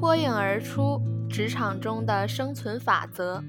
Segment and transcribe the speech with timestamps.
[0.00, 0.98] 脱颖而出
[1.28, 3.44] 职场中的生存法则，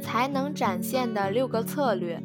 [0.00, 2.22] 才能展现的六个策略。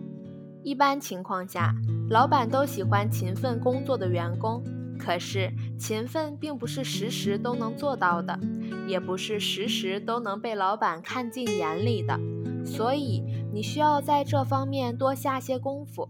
[0.61, 1.73] 一般情况下，
[2.07, 4.63] 老板都喜欢勤奋工作的员工。
[4.99, 8.39] 可是，勤奋并不是时时都能做到的，
[8.87, 12.19] 也不是时时都能被老板看进眼里的。
[12.63, 16.07] 所以，你需要在这方面多下些功夫。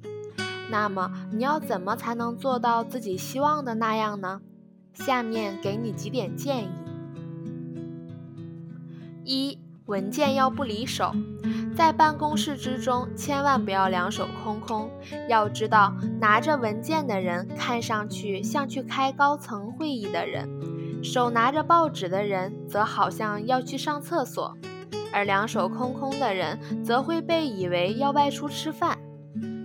[0.70, 4.42] 那么，你要怎么才能做到自己希望的那样呢？
[4.94, 6.68] 下面给你几点建议：
[9.26, 11.12] 一、文件要不离手，
[11.76, 14.90] 在办公室之中千万不要两手空空。
[15.28, 20.48] 要知道，拿着文件的人看上去像去开高层会议的人，
[21.04, 24.56] 手拿着报纸的人则好像要去上厕所，
[25.12, 28.98] 而两手空空的人则会被以为要外出吃饭。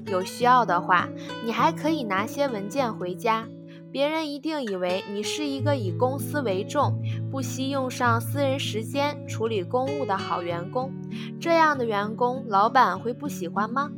[0.07, 1.09] 有需要的话，
[1.45, 3.47] 你还可以拿些文件回家。
[3.93, 10.93] 别人一定以为你是一个以公司为重、不惜用上私人时间处理公务的好员工。
[11.41, 13.91] 这样的员工，老板会不喜欢吗？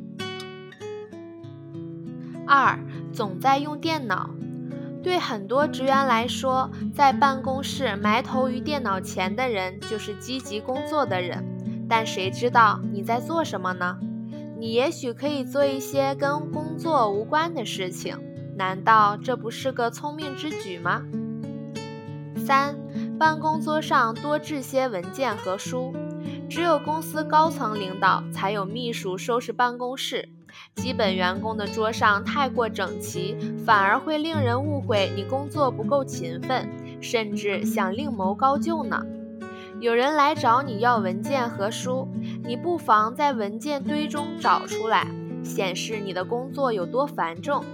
[2.46, 2.78] 二，
[3.12, 4.30] 总在用电脑。
[5.02, 11.44] 对很多职员来说，在办公室埋头于电脑前的人就是积极工作的人。
[11.88, 13.98] 但谁知道你在做什么呢？
[14.58, 18.16] 你也许可以做一些跟工作无关的事情，
[18.62, 21.02] 难道这不是个聪明之举吗？
[22.36, 22.76] 三，
[23.18, 25.92] 办公桌上多置些文件和书，
[26.48, 30.28] 只有公司高层领导才有秘书收拾办公室，
[30.76, 36.68] 基本员工的桌上太过整齐，反而会令人误会你工作不够勤奋，
[37.02, 39.02] 甚至想另谋高就呢。
[39.80, 42.06] 有人来找你要文件和书，
[42.44, 45.08] 你不妨在文件堆中找出来，
[45.42, 47.64] 显示你的工作有多繁重。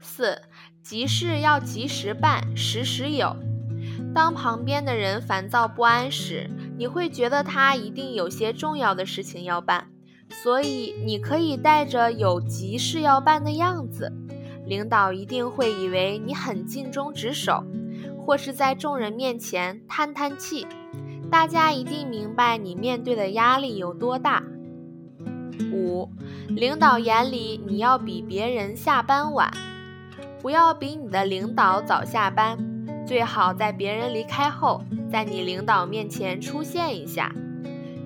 [0.00, 0.42] 四，
[0.82, 3.36] 急事要及时办，时时有。
[4.14, 9.88] 当旁边的人烦躁不安时，你会觉得他一定有些重要的事情要办，
[10.30, 14.12] 所以你可以带着有急事要办的样子，
[14.66, 17.64] 领导一定会以为你很尽忠职守。
[18.20, 20.66] 或是在众人面前叹叹气，
[21.30, 24.42] 大家一定明白你面对的压力有多大。
[25.72, 26.10] 五，
[26.48, 29.50] 领导眼里你要比别人下班晚，
[30.40, 32.58] 不要比你的领导早下班，
[33.06, 37.32] 最好在别人离开后，在你领导面前出现一下。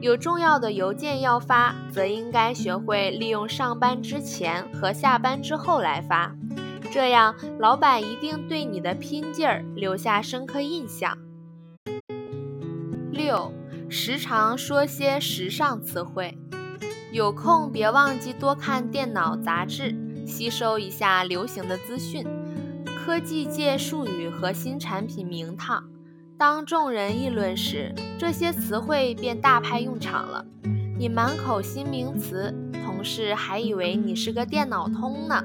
[0.00, 6.34] 有重要的邮件要发，则应该学会利用上班之前和下班之后来发。
[6.91, 11.16] 这样，老板一定对你的拼劲儿留下深刻印象。
[13.12, 13.53] 六，
[13.88, 16.37] 时常说些时尚词汇，
[17.12, 19.94] 有空别忘记多看电脑杂志，
[20.26, 22.26] 吸收一下流行的资讯、
[22.84, 25.84] 科技界术语和新产品名堂。
[26.38, 30.44] 当众人议论时，这些词汇便大派用场了。
[30.98, 35.44] 你满口新名词，同事还以为你是个电脑通呢。